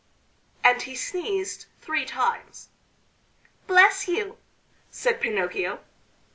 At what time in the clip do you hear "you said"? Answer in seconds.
4.07-5.21